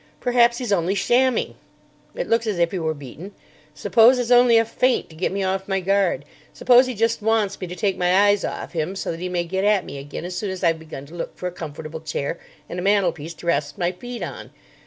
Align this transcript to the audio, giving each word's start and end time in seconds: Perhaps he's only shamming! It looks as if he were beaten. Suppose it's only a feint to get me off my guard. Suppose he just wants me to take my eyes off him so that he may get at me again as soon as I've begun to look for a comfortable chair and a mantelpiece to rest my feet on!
Perhaps 0.19 0.57
he's 0.57 0.71
only 0.73 0.95
shamming! 0.95 1.53
It 2.15 2.27
looks 2.27 2.47
as 2.47 2.57
if 2.57 2.71
he 2.71 2.79
were 2.79 2.95
beaten. 2.95 3.33
Suppose 3.75 4.17
it's 4.17 4.31
only 4.31 4.57
a 4.57 4.65
feint 4.65 5.11
to 5.11 5.15
get 5.15 5.31
me 5.31 5.43
off 5.43 5.67
my 5.67 5.79
guard. 5.79 6.25
Suppose 6.53 6.87
he 6.87 6.95
just 6.95 7.21
wants 7.21 7.61
me 7.61 7.67
to 7.67 7.75
take 7.75 7.97
my 7.99 8.25
eyes 8.25 8.43
off 8.43 8.73
him 8.73 8.95
so 8.95 9.11
that 9.11 9.19
he 9.19 9.29
may 9.29 9.43
get 9.43 9.63
at 9.63 9.85
me 9.85 9.99
again 9.99 10.25
as 10.25 10.35
soon 10.35 10.49
as 10.49 10.63
I've 10.63 10.79
begun 10.79 11.05
to 11.05 11.13
look 11.13 11.37
for 11.37 11.45
a 11.45 11.51
comfortable 11.51 12.01
chair 12.01 12.39
and 12.67 12.79
a 12.79 12.81
mantelpiece 12.81 13.35
to 13.35 13.45
rest 13.45 13.77
my 13.77 13.91
feet 13.91 14.23
on! 14.23 14.49